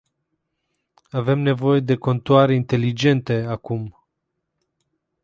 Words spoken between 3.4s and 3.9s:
acum.